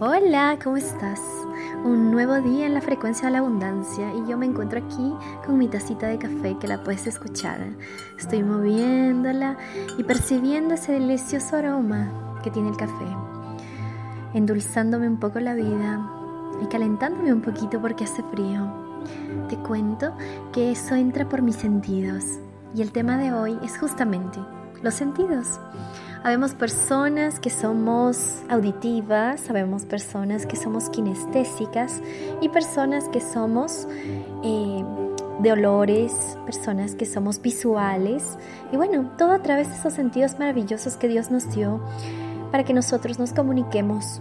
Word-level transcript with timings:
Hola, 0.00 0.56
¿cómo 0.62 0.76
estás? 0.76 1.20
Un 1.84 2.12
nuevo 2.12 2.40
día 2.40 2.66
en 2.66 2.74
la 2.74 2.80
frecuencia 2.80 3.26
de 3.26 3.32
la 3.32 3.38
abundancia 3.38 4.14
y 4.14 4.30
yo 4.30 4.38
me 4.38 4.46
encuentro 4.46 4.78
aquí 4.78 5.12
con 5.44 5.58
mi 5.58 5.66
tacita 5.66 6.06
de 6.06 6.18
café 6.18 6.56
que 6.56 6.68
la 6.68 6.84
puedes 6.84 7.08
escuchar. 7.08 7.58
Estoy 8.16 8.44
moviéndola 8.44 9.56
y 9.98 10.04
percibiendo 10.04 10.74
ese 10.74 10.92
delicioso 10.92 11.56
aroma 11.56 12.38
que 12.44 12.52
tiene 12.52 12.68
el 12.68 12.76
café, 12.76 13.08
endulzándome 14.34 15.08
un 15.08 15.18
poco 15.18 15.40
la 15.40 15.54
vida 15.54 16.08
y 16.62 16.66
calentándome 16.66 17.32
un 17.32 17.42
poquito 17.42 17.80
porque 17.80 18.04
hace 18.04 18.22
frío. 18.22 18.72
Te 19.48 19.56
cuento 19.56 20.14
que 20.52 20.70
eso 20.70 20.94
entra 20.94 21.28
por 21.28 21.42
mis 21.42 21.56
sentidos 21.56 22.24
y 22.72 22.82
el 22.82 22.92
tema 22.92 23.18
de 23.18 23.32
hoy 23.32 23.58
es 23.64 23.76
justamente 23.76 24.38
los 24.80 24.94
sentidos. 24.94 25.58
Habemos 26.24 26.52
personas 26.54 27.38
que 27.38 27.48
somos 27.48 28.42
auditivas, 28.48 29.40
sabemos 29.40 29.84
personas 29.84 30.46
que 30.46 30.56
somos 30.56 30.90
kinestésicas 30.90 32.02
y 32.40 32.48
personas 32.48 33.08
que 33.08 33.20
somos 33.20 33.86
eh, 34.42 34.84
de 35.38 35.52
olores, 35.52 36.36
personas 36.44 36.96
que 36.96 37.06
somos 37.06 37.40
visuales 37.40 38.36
y 38.72 38.76
bueno, 38.76 39.12
todo 39.16 39.30
a 39.32 39.42
través 39.42 39.68
de 39.68 39.76
esos 39.76 39.92
sentidos 39.92 40.38
maravillosos 40.40 40.96
que 40.96 41.06
Dios 41.06 41.30
nos 41.30 41.54
dio 41.54 41.80
para 42.50 42.64
que 42.64 42.74
nosotros 42.74 43.20
nos 43.20 43.32
comuniquemos 43.32 44.20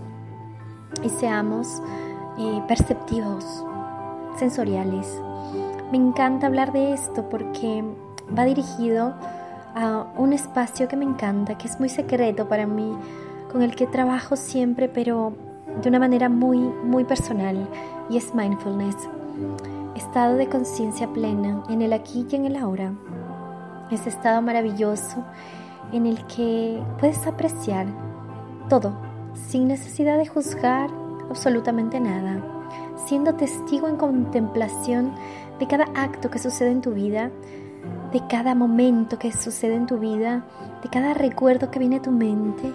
y 1.04 1.10
seamos 1.10 1.82
eh, 2.38 2.62
perceptivos, 2.68 3.66
sensoriales. 4.38 5.08
Me 5.92 5.98
encanta 5.98 6.46
hablar 6.46 6.74
de 6.74 6.94
esto 6.94 7.28
porque 7.28 7.84
va 8.38 8.46
dirigido 8.46 9.16
a 9.78 10.08
un 10.18 10.34
espacio 10.34 10.88
que 10.88 10.98
me 10.98 11.06
encanta, 11.06 11.56
que 11.56 11.68
es 11.68 11.80
muy 11.80 11.90
secreto 11.90 12.48
para 12.48 12.66
mí, 12.66 12.98
con 13.52 13.62
el 13.62 13.76
que 13.76 13.86
trabajo 13.86 14.36
siempre, 14.36 14.90
pero 14.90 15.34
de 15.84 15.90
una 15.90 16.00
manera 16.00 16.30
muy, 16.30 16.58
muy 16.58 17.04
personal, 17.04 17.70
y 18.10 18.18
es 18.18 18.34
mindfulness. 18.34 18.96
Estado 19.96 20.36
de 20.36 20.50
conciencia 20.50 21.08
plena 21.14 21.64
en 21.70 21.84
el 21.84 21.94
aquí 21.94 22.26
y 22.30 22.36
en 22.36 22.46
el 22.46 22.56
ahora. 22.56 22.92
Ese 23.92 24.10
estado 24.10 24.42
maravilloso 24.42 25.24
en 25.92 26.08
el 26.08 26.26
que 26.26 26.82
puedes 27.00 27.28
apreciar 27.28 27.86
todo, 28.70 28.94
sin 29.36 29.68
necesidad 29.68 30.18
de 30.18 30.26
juzgar 30.26 30.90
absolutamente 31.30 32.00
nada, 32.00 32.42
siendo 33.06 33.36
testigo 33.36 33.88
en 33.88 33.98
contemplación 33.98 35.14
de 35.60 35.68
cada 35.68 35.86
acto 35.96 36.32
que 36.32 36.40
sucede 36.40 36.72
en 36.72 36.82
tu 36.82 36.94
vida, 36.94 37.30
de 38.12 38.22
cada 38.28 38.56
momento 38.56 39.20
que 39.20 39.32
sucede 39.32 39.76
en 39.76 39.86
tu 39.86 39.98
vida, 39.98 40.44
de 40.82 40.90
cada 40.90 41.14
recuerdo 41.14 41.70
que 41.72 41.80
viene 41.80 41.98
a 41.98 42.02
tu 42.02 42.12
mente, 42.12 42.72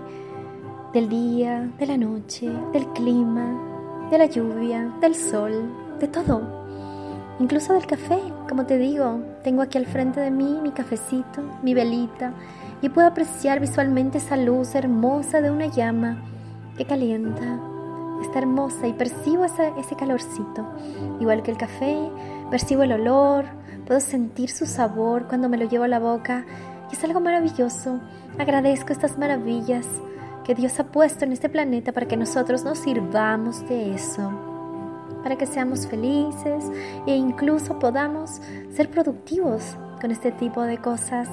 del 0.93 1.09
día, 1.09 1.71
de 1.79 1.87
la 1.87 1.97
noche, 1.97 2.51
del 2.73 2.87
clima, 2.89 4.09
de 4.11 4.19
la 4.19 4.27
lluvia, 4.27 4.93
del 5.01 5.15
sol, 5.15 5.71
de 5.99 6.09
todo. 6.09 6.43
Incluso 7.39 7.73
del 7.73 7.87
café, 7.87 8.21
como 8.49 8.67
te 8.67 8.77
digo, 8.77 9.21
tengo 9.43 9.63
aquí 9.63 9.79
al 9.79 9.87
frente 9.87 10.21
de 10.21 10.31
mí 10.31 10.59
mi 10.63 10.71
cafecito, 10.71 11.43
mi 11.63 11.73
velita, 11.73 12.35
y 12.83 12.91
puedo 12.91 13.09
apreciar 13.09 13.59
visualmente 13.59 14.19
esa 14.19 14.37
luz 14.37 14.75
hermosa 14.75 15.41
de 15.41 15.51
una 15.51 15.67
llama 15.67 16.19
que 16.77 16.85
calienta, 16.85 17.59
está 18.23 18.39
hermosa 18.39 18.87
y 18.87 18.93
percibo 18.93 19.45
ese, 19.45 19.73
ese 19.79 19.97
calorcito. 19.97 20.67
Igual 21.21 21.43
que 21.43 21.51
el 21.51 21.57
café, 21.57 22.11
percibo 22.51 22.83
el 22.83 22.93
olor, 22.93 23.45
Puedo 23.87 24.01
sentir 24.01 24.51
su 24.51 24.65
sabor 24.65 25.27
cuando 25.27 25.49
me 25.49 25.59
lo 25.59 25.69
llevo 25.69 25.85
a 25.85 25.89
la 25.89 25.99
boca 25.99 26.45
y 26.91 26.95
es 26.95 27.05
algo 27.05 27.21
maravilloso. 27.21 28.01
Agradezco 28.39 28.93
estas 28.93 29.19
maravillas 29.19 29.87
que 30.45 30.55
Dios 30.55 30.79
ha 30.79 30.85
puesto 30.85 31.25
en 31.25 31.33
este 31.33 31.49
planeta 31.49 31.93
para 31.93 32.07
que 32.07 32.17
nosotros 32.17 32.65
nos 32.65 32.79
sirvamos 32.79 33.69
de 33.69 33.95
eso, 33.95 34.31
para 35.23 35.37
que 35.37 35.47
seamos 35.47 35.87
felices 35.87 36.65
e 37.07 37.17
incluso 37.17 37.79
podamos 37.79 38.41
ser 38.71 38.89
productivos 38.89 39.77
con 40.01 40.11
este 40.11 40.31
tipo 40.31 40.63
de 40.63 40.79
cosas. 40.79 41.29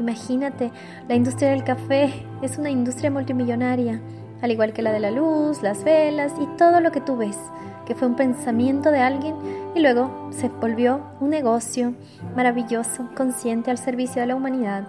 Imagínate, 0.00 0.72
la 1.08 1.14
industria 1.14 1.50
del 1.50 1.64
café 1.64 2.12
es 2.42 2.58
una 2.58 2.70
industria 2.70 3.10
multimillonaria, 3.10 4.00
al 4.42 4.50
igual 4.50 4.72
que 4.72 4.82
la 4.82 4.92
de 4.92 5.00
la 5.00 5.10
luz, 5.10 5.62
las 5.62 5.84
velas 5.84 6.32
y 6.40 6.46
todo 6.56 6.80
lo 6.80 6.92
que 6.92 7.00
tú 7.00 7.16
ves 7.16 7.38
que 7.86 7.94
fue 7.94 8.08
un 8.08 8.16
pensamiento 8.16 8.90
de 8.90 8.98
alguien 8.98 9.36
y 9.74 9.80
luego 9.80 10.28
se 10.30 10.48
volvió 10.48 11.00
un 11.20 11.30
negocio 11.30 11.94
maravilloso, 12.34 13.08
consciente 13.16 13.70
al 13.70 13.78
servicio 13.78 14.20
de 14.20 14.26
la 14.26 14.34
humanidad. 14.34 14.84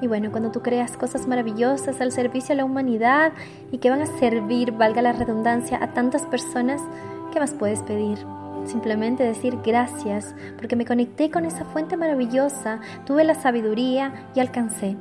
Y 0.00 0.06
bueno, 0.06 0.30
cuando 0.30 0.50
tú 0.50 0.60
creas 0.60 0.96
cosas 0.96 1.26
maravillosas 1.26 2.00
al 2.00 2.12
servicio 2.12 2.50
de 2.50 2.56
la 2.56 2.64
humanidad 2.64 3.32
y 3.72 3.78
que 3.78 3.90
van 3.90 4.02
a 4.02 4.18
servir, 4.18 4.72
valga 4.72 5.00
la 5.00 5.12
redundancia, 5.12 5.78
a 5.82 5.92
tantas 5.92 6.22
personas, 6.22 6.82
¿qué 7.32 7.40
más 7.40 7.52
puedes 7.52 7.82
pedir? 7.82 8.18
Simplemente 8.64 9.24
decir 9.24 9.56
gracias 9.64 10.34
porque 10.56 10.76
me 10.76 10.84
conecté 10.84 11.30
con 11.30 11.44
esa 11.44 11.64
fuente 11.64 11.96
maravillosa, 11.96 12.80
tuve 13.06 13.24
la 13.24 13.34
sabiduría 13.34 14.28
y 14.34 14.40
alcancé. 14.40 14.96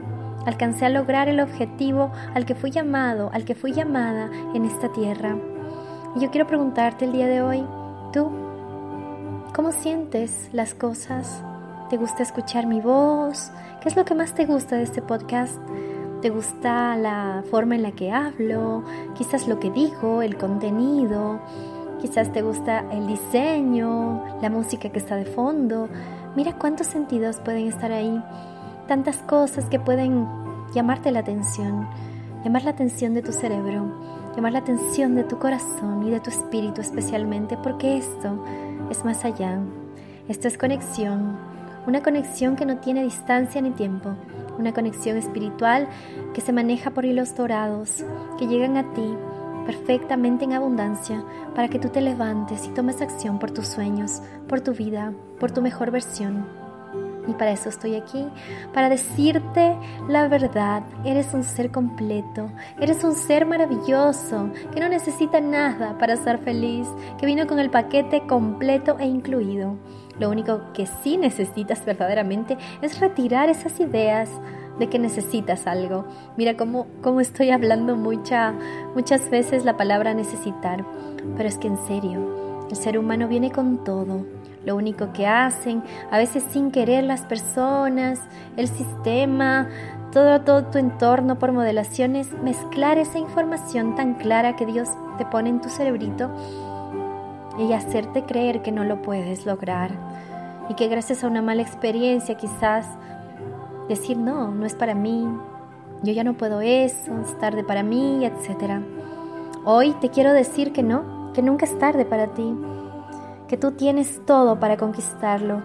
Alcancé 0.47 0.85
a 0.85 0.89
lograr 0.89 1.27
el 1.27 1.41
objetivo 1.41 2.09
al 2.33 2.45
que 2.45 2.55
fui 2.55 2.71
llamado, 2.71 3.29
al 3.33 3.43
que 3.43 3.53
fui 3.53 3.73
llamada 3.73 4.29
en 4.53 4.63
esta 4.63 4.89
tierra. 4.93 5.35
Y 6.15 6.21
yo 6.21 6.31
quiero 6.31 6.47
preguntarte 6.47 7.03
el 7.03 7.11
día 7.11 7.27
de 7.27 7.41
hoy, 7.41 7.65
¿tú 8.13 8.31
cómo 9.53 9.73
sientes 9.73 10.47
las 10.53 10.73
cosas? 10.73 11.43
¿Te 11.89 11.97
gusta 11.97 12.23
escuchar 12.23 12.65
mi 12.65 12.79
voz? 12.79 13.51
¿Qué 13.81 13.89
es 13.89 13.97
lo 13.97 14.05
que 14.05 14.15
más 14.15 14.35
te 14.35 14.45
gusta 14.45 14.77
de 14.77 14.83
este 14.83 15.01
podcast? 15.01 15.57
¿Te 16.21 16.29
gusta 16.29 16.95
la 16.95 17.43
forma 17.51 17.75
en 17.75 17.83
la 17.83 17.91
que 17.91 18.13
hablo? 18.13 18.85
Quizás 19.17 19.49
lo 19.49 19.59
que 19.59 19.69
digo, 19.69 20.21
el 20.21 20.37
contenido. 20.37 21.41
Quizás 21.99 22.31
te 22.31 22.41
gusta 22.41 22.85
el 22.91 23.05
diseño, 23.05 24.39
la 24.41 24.49
música 24.49 24.89
que 24.89 24.99
está 24.99 25.17
de 25.17 25.25
fondo. 25.25 25.89
Mira 26.37 26.57
cuántos 26.57 26.87
sentidos 26.87 27.41
pueden 27.43 27.67
estar 27.67 27.91
ahí. 27.91 28.23
Tantas 28.87 29.17
cosas 29.17 29.65
que 29.65 29.79
pueden 29.79 30.27
llamarte 30.73 31.11
la 31.11 31.19
atención, 31.19 31.87
llamar 32.43 32.63
la 32.63 32.71
atención 32.71 33.13
de 33.13 33.21
tu 33.21 33.31
cerebro 33.31 34.07
llamar 34.37 34.53
la 34.53 34.59
atención 34.59 35.15
de 35.15 35.23
tu 35.23 35.39
corazón 35.39 36.03
y 36.07 36.11
de 36.11 36.19
tu 36.19 36.29
espíritu 36.29 36.79
especialmente, 36.79 37.57
porque 37.57 37.97
esto 37.97 38.45
es 38.91 39.03
más 39.03 39.25
allá. 39.25 39.59
Esto 40.29 40.47
es 40.47 40.59
conexión, 40.59 41.35
una 41.87 42.03
conexión 42.03 42.55
que 42.55 42.65
no 42.65 42.77
tiene 42.77 43.03
distancia 43.03 43.61
ni 43.61 43.71
tiempo, 43.71 44.13
una 44.59 44.73
conexión 44.73 45.17
espiritual 45.17 45.87
que 46.35 46.41
se 46.41 46.53
maneja 46.53 46.91
por 46.91 47.05
hilos 47.05 47.35
dorados, 47.35 48.05
que 48.37 48.45
llegan 48.45 48.77
a 48.77 48.93
ti 48.93 49.17
perfectamente 49.65 50.45
en 50.45 50.53
abundancia 50.53 51.23
para 51.55 51.67
que 51.67 51.79
tú 51.79 51.89
te 51.89 52.01
levantes 52.01 52.67
y 52.67 52.69
tomes 52.69 53.01
acción 53.01 53.39
por 53.39 53.49
tus 53.49 53.67
sueños, 53.67 54.21
por 54.47 54.61
tu 54.61 54.73
vida, 54.73 55.13
por 55.39 55.51
tu 55.51 55.63
mejor 55.63 55.89
versión. 55.89 56.66
Y 57.27 57.33
para 57.33 57.51
eso 57.51 57.69
estoy 57.69 57.95
aquí, 57.95 58.25
para 58.73 58.89
decirte 58.89 59.75
la 60.07 60.27
verdad. 60.27 60.83
Eres 61.03 61.33
un 61.33 61.43
ser 61.43 61.71
completo, 61.71 62.49
eres 62.79 63.03
un 63.03 63.13
ser 63.13 63.45
maravilloso, 63.45 64.49
que 64.73 64.79
no 64.79 64.89
necesita 64.89 65.41
nada 65.41 65.97
para 65.97 66.15
ser 66.15 66.37
feliz, 66.39 66.87
que 67.19 67.25
vino 67.25 67.45
con 67.47 67.59
el 67.59 67.69
paquete 67.69 68.25
completo 68.27 68.97
e 68.99 69.05
incluido. 69.05 69.75
Lo 70.19 70.29
único 70.29 70.73
que 70.73 70.87
sí 70.87 71.17
necesitas 71.17 71.85
verdaderamente 71.85 72.57
es 72.81 72.99
retirar 72.99 73.49
esas 73.49 73.79
ideas 73.79 74.29
de 74.79 74.87
que 74.87 74.99
necesitas 74.99 75.67
algo. 75.67 76.05
Mira 76.37 76.55
cómo, 76.55 76.87
cómo 77.01 77.21
estoy 77.21 77.51
hablando 77.51 77.95
mucha, 77.95 78.53
muchas 78.95 79.29
veces 79.29 79.65
la 79.65 79.77
palabra 79.77 80.13
necesitar, 80.13 80.85
pero 81.35 81.49
es 81.49 81.57
que 81.57 81.67
en 81.67 81.77
serio, 81.87 82.67
el 82.69 82.75
ser 82.75 82.97
humano 82.97 83.27
viene 83.27 83.51
con 83.51 83.83
todo 83.83 84.25
lo 84.67 84.75
único 84.75 85.13
que 85.13 85.25
hacen, 85.25 85.81
a 86.11 86.17
veces 86.17 86.43
sin 86.51 86.71
querer 86.71 87.05
las 87.05 87.21
personas, 87.21 88.19
el 88.57 88.67
sistema, 88.67 89.69
todo, 90.11 90.41
todo 90.41 90.65
tu 90.65 90.77
entorno 90.77 91.39
por 91.39 91.53
modelaciones, 91.53 92.33
mezclar 92.43 92.97
esa 92.97 93.17
información 93.17 93.95
tan 93.95 94.15
clara 94.15 94.57
que 94.57 94.65
Dios 94.65 94.89
te 95.17 95.25
pone 95.25 95.49
en 95.49 95.61
tu 95.61 95.69
cerebrito 95.69 96.29
y 97.57 97.71
hacerte 97.71 98.23
creer 98.23 98.61
que 98.61 98.73
no 98.73 98.83
lo 98.83 99.01
puedes 99.01 99.45
lograr 99.45 99.91
y 100.67 100.73
que 100.73 100.89
gracias 100.89 101.23
a 101.23 101.27
una 101.27 101.41
mala 101.41 101.61
experiencia 101.61 102.35
quizás 102.35 102.87
decir 103.87 104.17
no, 104.17 104.51
no 104.51 104.65
es 104.65 104.75
para 104.75 104.95
mí, 104.95 105.29
yo 106.03 106.11
ya 106.11 106.25
no 106.25 106.33
puedo 106.33 106.59
eso, 106.59 107.17
es 107.21 107.39
tarde 107.39 107.63
para 107.63 107.83
mí, 107.83 108.25
etc. 108.25 108.81
Hoy 109.63 109.93
te 110.01 110.09
quiero 110.09 110.33
decir 110.33 110.73
que 110.73 110.83
no, 110.83 111.31
que 111.33 111.41
nunca 111.41 111.65
es 111.65 111.79
tarde 111.79 112.03
para 112.03 112.27
ti 112.33 112.53
que 113.47 113.57
tú 113.57 113.71
tienes 113.71 114.25
todo 114.25 114.59
para 114.59 114.77
conquistarlo. 114.77 115.61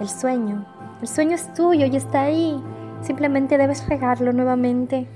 El 0.00 0.08
sueño. 0.08 0.64
El 1.00 1.08
sueño 1.08 1.34
es 1.34 1.52
tuyo 1.54 1.86
y 1.86 1.96
está 1.96 2.22
ahí. 2.22 2.60
Simplemente 3.02 3.58
debes 3.58 3.86
regarlo 3.88 4.32
nuevamente. 4.32 5.06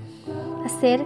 Hacer 0.65 1.03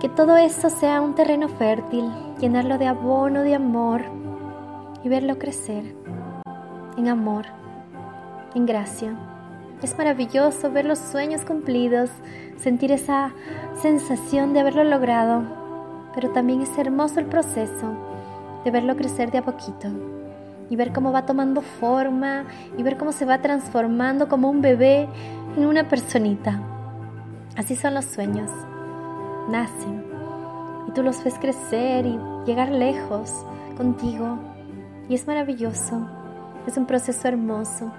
que 0.00 0.08
todo 0.08 0.36
eso 0.36 0.70
sea 0.70 1.00
un 1.00 1.14
terreno 1.14 1.48
fértil, 1.48 2.10
llenarlo 2.40 2.78
de 2.78 2.86
abono, 2.86 3.42
de 3.42 3.54
amor 3.54 4.02
y 5.02 5.08
verlo 5.08 5.38
crecer 5.38 5.94
en 6.96 7.08
amor, 7.08 7.46
en 8.54 8.66
gracia. 8.66 9.14
Es 9.82 9.96
maravilloso 9.96 10.70
ver 10.70 10.84
los 10.84 10.98
sueños 10.98 11.44
cumplidos, 11.44 12.10
sentir 12.58 12.92
esa 12.92 13.32
sensación 13.80 14.52
de 14.52 14.60
haberlo 14.60 14.84
logrado 14.84 15.60
pero 16.14 16.30
también 16.30 16.60
es 16.60 16.76
hermoso 16.78 17.20
el 17.20 17.26
proceso 17.26 17.94
de 18.64 18.70
verlo 18.70 18.96
crecer 18.96 19.30
de 19.30 19.38
a 19.38 19.42
poquito 19.42 19.88
y 20.70 20.76
ver 20.76 20.92
cómo 20.92 21.12
va 21.12 21.26
tomando 21.26 21.60
forma 21.60 22.46
y 22.78 22.82
ver 22.82 22.96
cómo 22.96 23.12
se 23.12 23.26
va 23.26 23.42
transformando 23.42 24.28
como 24.28 24.48
un 24.48 24.62
bebé 24.62 25.08
en 25.56 25.66
una 25.66 25.88
personita. 25.88 26.62
Así 27.56 27.74
son 27.74 27.92
los 27.94 28.06
sueños. 28.06 28.50
Nacen 29.50 30.04
y 30.88 30.92
tú 30.92 31.02
los 31.02 31.22
ves 31.24 31.34
crecer 31.40 32.06
y 32.06 32.18
llegar 32.46 32.70
lejos 32.70 33.44
contigo. 33.76 34.38
Y 35.08 35.14
es 35.14 35.26
maravilloso. 35.26 36.08
Es 36.66 36.76
un 36.76 36.86
proceso 36.86 37.26
hermoso. 37.26 37.92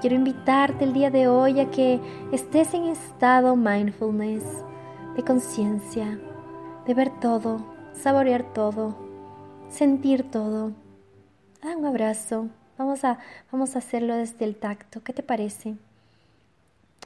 Quiero 0.00 0.16
invitarte 0.16 0.84
el 0.84 0.92
día 0.92 1.10
de 1.10 1.26
hoy 1.26 1.60
a 1.60 1.70
que 1.70 1.98
estés 2.32 2.74
en 2.74 2.84
estado 2.84 3.56
mindfulness, 3.56 4.44
de 5.16 5.22
conciencia, 5.22 6.18
de 6.86 6.92
ver 6.92 7.08
todo, 7.20 7.64
saborear 7.94 8.42
todo, 8.52 8.94
sentir 9.70 10.30
todo 10.30 10.72
da 11.64 11.76
un 11.76 11.86
abrazo. 11.86 12.48
Vamos 12.76 13.04
a, 13.04 13.18
vamos 13.50 13.74
a 13.74 13.78
hacerlo 13.78 14.14
desde 14.16 14.44
el 14.44 14.56
tacto. 14.56 15.02
¿Qué 15.02 15.12
te 15.12 15.22
parece? 15.22 15.76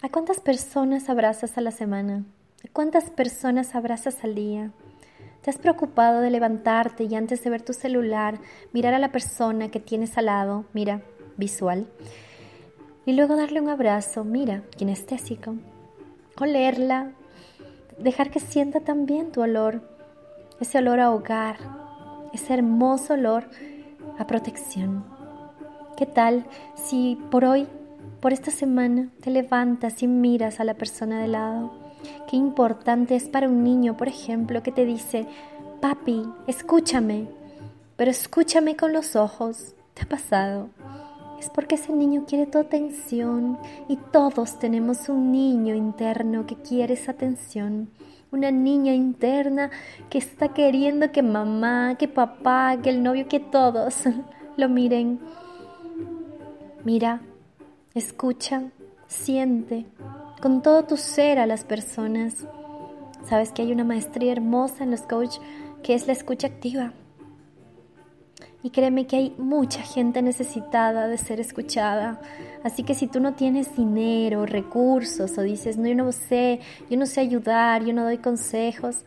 ¿A 0.03 0.09
cuántas 0.09 0.41
personas 0.41 1.09
abrazas 1.09 1.57
a 1.59 1.61
la 1.61 1.71
semana? 1.71 2.25
¿A 2.65 2.73
cuántas 2.73 3.11
personas 3.11 3.75
abrazas 3.77 4.25
al 4.25 4.35
día? 4.35 4.73
¿Te 5.43 5.51
has 5.51 5.59
preocupado 5.59 6.21
de 6.21 6.31
levantarte 6.31 7.05
y 7.05 7.15
antes 7.15 7.45
de 7.45 7.51
ver 7.51 7.63
tu 7.63 7.73
celular, 7.73 8.41
mirar 8.73 8.95
a 8.95 8.99
la 8.99 9.13
persona 9.13 9.71
que 9.71 9.79
tienes 9.79 10.19
al 10.19 10.27
lado, 10.27 10.65
mira, 10.73 11.03
visual, 11.37 11.87
y 13.07 13.13
luego 13.13 13.37
darle 13.37 13.61
un 13.61 13.69
abrazo, 13.69 14.25
mira, 14.25 14.63
kinestésico, 14.77 15.55
olerla, 16.37 17.13
dejar 17.99 18.31
que 18.31 18.41
sienta 18.41 18.81
también 18.81 19.31
tu 19.31 19.41
olor, 19.41 19.81
ese 20.61 20.79
olor 20.79 20.99
a 20.99 21.13
hogar, 21.13 21.59
ese 22.35 22.55
hermoso 22.55 23.15
olor 23.15 23.49
a 24.19 24.27
protección. 24.27 25.05
¿Qué 25.97 26.07
tal 26.07 26.45
si 26.75 27.19
por 27.31 27.45
hoy, 27.45 27.67
por 28.21 28.33
esta 28.33 28.51
semana, 28.51 29.11
te 29.21 29.31
levantas 29.31 30.03
y 30.03 30.07
miras 30.07 30.61
a 30.61 30.65
la 30.65 30.75
persona 30.75 31.21
de 31.21 31.29
lado? 31.29 31.73
Qué 32.29 32.37
importante 32.37 33.17
es 33.17 33.29
para 33.29 33.49
un 33.49 33.65
niño, 33.65 33.97
por 33.97 34.09
ejemplo, 34.09 34.63
que 34.63 34.73
te 34.73 34.85
dice, 34.85 35.27
papi, 35.81 36.25
escúchame, 36.47 37.27
pero 37.97 38.11
escúchame 38.11 38.77
con 38.77 38.93
los 38.93 39.17
ojos. 39.17 39.75
¿Te 39.95 40.03
ha 40.03 40.09
pasado? 40.09 40.69
Es 41.41 41.51
porque 41.51 41.77
ese 41.77 41.93
niño 41.93 42.25
quiere 42.27 42.47
tu 42.47 42.59
atención 42.59 43.59
y 43.89 43.97
todos 43.97 44.59
tenemos 44.59 45.09
un 45.09 45.33
niño 45.33 45.75
interno 45.75 46.47
que 46.47 46.57
quiere 46.57 46.95
esa 46.95 47.13
atención 47.13 47.91
una 48.31 48.51
niña 48.51 48.93
interna 48.93 49.71
que 50.11 50.19
está 50.19 50.49
queriendo 50.49 51.11
que 51.13 51.23
mamá, 51.23 51.97
que 51.99 52.09
papá, 52.09 52.79
que 52.83 52.91
el 52.91 53.03
novio, 53.03 53.29
que 53.29 53.41
todos 53.41 54.05
lo 54.57 54.69
miren. 54.69 55.21
Mira, 56.85 57.21
escucha, 57.95 58.63
siente 59.07 59.87
con 60.41 60.63
todo 60.63 60.85
tu 60.85 60.97
ser 60.97 61.39
a 61.39 61.47
las 61.47 61.65
personas. 61.65 62.47
Sabes 63.25 63.53
que 63.53 63.63
hay 63.63 63.73
una 63.73 63.85
maestría 63.85 64.33
hermosa 64.33 64.85
en 64.85 64.91
los 64.93 65.03
coach 65.03 65.39
que 65.83 65.95
es 65.95 66.07
la 66.07 66.13
escucha 66.13 66.47
activa. 66.47 66.93
Y 68.63 68.71
créeme 68.71 69.07
que 69.07 69.17
hay 69.17 69.35
mucha 69.39 69.83
gente 69.83 70.21
necesitada 70.21 71.07
de 71.07 71.17
ser 71.17 71.39
escuchada. 71.39 72.21
Así 72.65 72.83
que 72.83 72.95
si 72.95 73.07
tú 73.07 73.21
no 73.21 73.35
tienes 73.35 73.77
dinero, 73.77 74.47
recursos 74.47 75.39
o 75.39 75.43
dices, 75.43 75.79
no, 75.79 75.87
yo 75.87 75.95
no 75.95 76.11
sé, 76.11 76.61
yo 76.91 76.99
no 76.99 77.07
sé 77.07 77.21
ayudar, 77.21 77.85
yo 77.85 77.93
no 77.93 78.03
doy 78.03 78.19
consejos, 78.19 79.05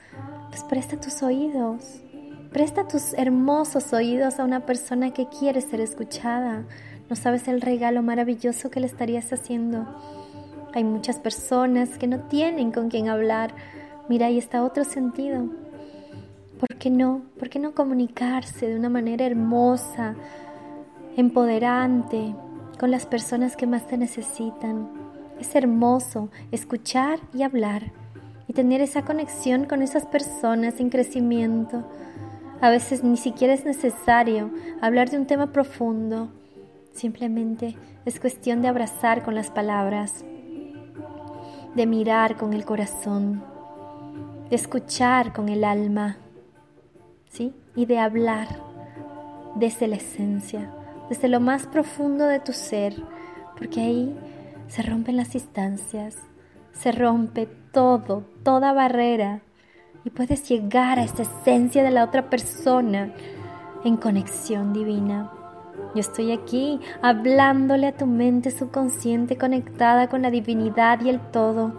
pues 0.49 0.63
presta 0.63 0.99
tus 0.99 1.21
oídos. 1.21 2.01
Presta 2.51 2.87
tus 2.87 3.13
hermosos 3.13 3.91
oídos 3.93 4.39
a 4.39 4.43
una 4.43 4.65
persona 4.65 5.11
que 5.11 5.27
quiere 5.27 5.61
ser 5.61 5.81
escuchada. 5.81 6.65
No 7.09 7.15
sabes 7.15 7.47
el 7.49 7.61
regalo 7.61 8.01
maravilloso 8.03 8.69
que 8.69 8.79
le 8.79 8.87
estarías 8.87 9.31
haciendo. 9.33 9.85
Hay 10.73 10.85
muchas 10.85 11.19
personas 11.19 11.97
que 11.97 12.07
no 12.07 12.19
tienen 12.21 12.71
con 12.71 12.89
quién 12.89 13.09
hablar. 13.09 13.53
Mira, 14.07 14.27
ahí 14.27 14.37
está 14.37 14.63
otro 14.63 14.85
sentido. 14.85 15.49
¿Por 16.61 16.77
qué 16.77 16.91
no? 16.91 17.23
¿Por 17.39 17.49
qué 17.49 17.57
no 17.57 17.73
comunicarse 17.73 18.67
de 18.67 18.75
una 18.75 18.87
manera 18.87 19.25
hermosa, 19.25 20.13
empoderante, 21.17 22.35
con 22.79 22.91
las 22.91 23.07
personas 23.07 23.55
que 23.55 23.65
más 23.65 23.87
te 23.87 23.97
necesitan? 23.97 24.87
Es 25.39 25.55
hermoso 25.55 26.29
escuchar 26.51 27.17
y 27.33 27.41
hablar 27.41 27.91
y 28.47 28.53
tener 28.53 28.79
esa 28.79 29.01
conexión 29.01 29.65
con 29.65 29.81
esas 29.81 30.05
personas 30.05 30.79
en 30.79 30.91
crecimiento. 30.91 31.83
A 32.61 32.69
veces 32.69 33.03
ni 33.03 33.17
siquiera 33.17 33.55
es 33.55 33.65
necesario 33.65 34.51
hablar 34.81 35.09
de 35.09 35.17
un 35.17 35.25
tema 35.25 35.51
profundo, 35.51 36.29
simplemente 36.93 37.75
es 38.05 38.19
cuestión 38.19 38.61
de 38.61 38.67
abrazar 38.67 39.23
con 39.23 39.33
las 39.33 39.49
palabras, 39.49 40.23
de 41.73 41.87
mirar 41.87 42.37
con 42.37 42.53
el 42.53 42.65
corazón, 42.65 43.43
de 44.51 44.55
escuchar 44.55 45.33
con 45.33 45.49
el 45.49 45.63
alma 45.63 46.17
¿sí? 47.31 47.53
Y 47.75 47.85
de 47.85 47.97
hablar 47.99 48.47
desde 49.55 49.87
la 49.87 49.95
esencia, 49.95 50.71
desde 51.09 51.27
lo 51.27 51.39
más 51.39 51.65
profundo 51.65 52.27
de 52.27 52.39
tu 52.39 52.53
ser, 52.53 52.93
porque 53.57 53.81
ahí 53.81 54.17
se 54.67 54.83
rompen 54.83 55.17
las 55.17 55.33
distancias, 55.33 56.17
se 56.73 56.91
rompe 56.91 57.47
todo, 57.71 58.23
toda 58.43 58.73
barrera, 58.73 59.41
y 60.03 60.09
puedes 60.09 60.47
llegar 60.49 60.99
a 60.99 61.03
esa 61.03 61.23
esencia 61.23 61.83
de 61.83 61.91
la 61.91 62.03
otra 62.03 62.29
persona 62.29 63.13
en 63.83 63.97
conexión 63.97 64.73
divina. 64.73 65.31
Yo 65.93 65.99
estoy 65.99 66.31
aquí 66.31 66.79
hablándole 67.01 67.87
a 67.87 67.97
tu 67.97 68.07
mente 68.07 68.51
subconsciente 68.51 69.37
conectada 69.37 70.07
con 70.07 70.21
la 70.21 70.31
divinidad 70.31 71.01
y 71.01 71.09
el 71.09 71.19
todo, 71.19 71.73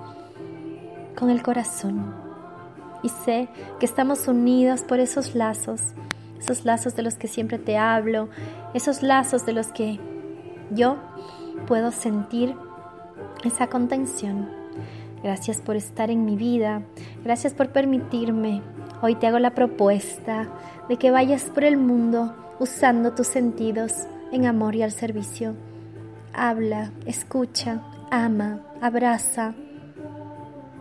con 1.16 1.31
el 1.31 1.43
corazón 1.43 2.21
y 3.02 3.08
sé 3.08 3.49
que 3.78 3.87
estamos 3.87 4.28
unidos 4.28 4.82
por 4.82 5.00
esos 5.00 5.34
lazos, 5.34 5.81
esos 6.38 6.64
lazos 6.64 6.96
de 6.96 7.02
los 7.02 7.14
que 7.14 7.28
siempre 7.28 7.58
te 7.58 7.76
hablo, 7.76 8.28
esos 8.75 9.02
lazos 9.02 9.46
de 9.46 9.52
los 9.52 9.69
que 9.69 10.00
yo 10.70 10.96
puedo 11.66 11.93
sentir 11.93 12.54
esa 13.44 13.69
contención. 13.69 14.49
Gracias 15.22 15.60
por 15.60 15.76
estar 15.76 16.10
en 16.10 16.25
mi 16.25 16.37
vida, 16.37 16.82
gracias 17.22 17.54
por 17.54 17.69
permitirme. 17.70 18.62
Hoy 19.02 19.14
te 19.14 19.26
hago 19.26 19.38
la 19.38 19.55
propuesta 19.55 20.48
de 20.88 20.96
que 20.96 21.10
vayas 21.10 21.44
por 21.44 21.64
el 21.64 21.76
mundo 21.76 22.34
usando 22.58 23.12
tus 23.12 23.29
sentidos 23.29 23.93
en 24.32 24.46
amor 24.46 24.74
y 24.74 24.82
al 24.82 24.93
servicio. 24.93 25.55
Habla, 26.32 26.93
escucha, 27.06 27.82
ama, 28.10 28.60
abraza. 28.81 29.55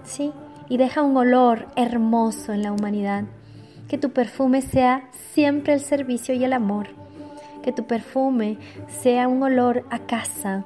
¿Sí? 0.03 0.31
Y 0.72 0.78
deja 0.78 1.01
un 1.01 1.18
olor 1.18 1.68
hermoso 1.75 2.54
en 2.54 2.63
la 2.63 2.72
humanidad. 2.72 3.25
Que 3.90 3.98
tu 3.98 4.12
perfume 4.12 4.62
sea 4.62 5.10
siempre 5.34 5.74
el 5.74 5.82
servicio 5.82 6.34
y 6.34 6.46
el 6.46 6.54
amor. 6.54 6.88
Que 7.62 7.74
tu 7.74 7.84
perfume 7.88 8.58
sea 8.88 9.28
un 9.28 9.44
olor 9.44 9.84
a 9.90 10.00
casa, 10.00 10.63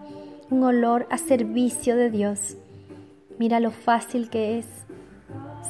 un 0.51 0.63
olor 0.63 1.07
a 1.09 1.17
servicio 1.17 1.95
de 1.95 2.11
Dios. 2.11 2.55
Mira 3.39 3.59
lo 3.59 3.71
fácil 3.71 4.29
que 4.29 4.59
es 4.59 4.67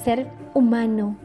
ser 0.03 0.27
humano, 0.53 1.15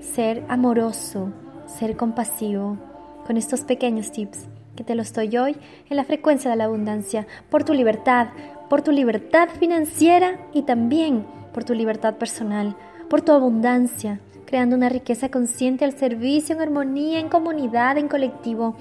ser 0.00 0.44
amoroso, 0.48 1.32
ser 1.66 1.96
compasivo. 1.96 2.78
Con 3.26 3.36
estos 3.36 3.62
pequeños 3.62 4.12
tips 4.12 4.46
que 4.76 4.84
te 4.84 4.94
los 4.94 5.12
doy 5.12 5.36
hoy 5.36 5.56
en 5.88 5.96
la 5.96 6.04
frecuencia 6.04 6.52
de 6.52 6.56
la 6.56 6.66
abundancia, 6.66 7.26
por 7.50 7.64
tu 7.64 7.74
libertad, 7.74 8.28
por 8.68 8.82
tu 8.82 8.92
libertad 8.92 9.48
financiera 9.58 10.38
y 10.52 10.62
también 10.62 11.39
por 11.52 11.64
tu 11.64 11.74
libertad 11.74 12.14
personal, 12.16 12.76
por 13.08 13.22
tu 13.22 13.32
abundancia, 13.32 14.20
creando 14.46 14.76
una 14.76 14.88
riqueza 14.88 15.30
consciente 15.30 15.84
al 15.84 15.96
servicio, 15.96 16.54
en 16.54 16.62
armonía, 16.62 17.20
en 17.20 17.28
comunidad, 17.28 17.98
en 17.98 18.08
colectivo. 18.08 18.76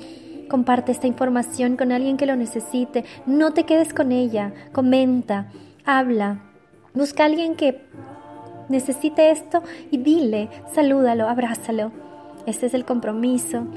Comparte 0.49 0.91
esta 0.91 1.07
información 1.07 1.77
con 1.77 1.91
alguien 1.91 2.17
que 2.17 2.25
lo 2.25 2.35
necesite. 2.35 3.05
No 3.25 3.53
te 3.53 3.65
quedes 3.65 3.93
con 3.93 4.11
ella. 4.11 4.53
Comenta, 4.71 5.51
habla. 5.85 6.41
Busca 6.93 7.23
a 7.23 7.25
alguien 7.27 7.55
que 7.55 7.85
necesite 8.67 9.31
esto 9.31 9.61
y 9.91 9.97
dile, 9.97 10.49
salúdalo, 10.73 11.27
abrázalo. 11.27 11.91
Este 12.45 12.65
es 12.65 12.73
el 12.73 12.85
compromiso, 12.85 13.67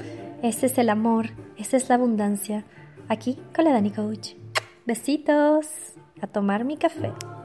este 0.41 0.65
es 0.65 0.77
el 0.77 0.89
amor, 0.89 1.27
esta 1.57 1.77
es 1.77 1.89
la 1.89 1.95
abundancia. 1.95 2.65
Aquí 3.07 3.37
con 3.55 3.65
la 3.65 3.71
Dani 3.71 3.91
Coach. 3.91 4.33
Besitos. 4.85 5.67
A 6.21 6.27
tomar 6.27 6.63
mi 6.63 6.77
café. 6.77 7.11